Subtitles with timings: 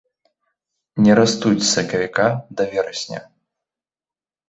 [1.09, 3.19] Нерастуюць з сакавіка да верасня.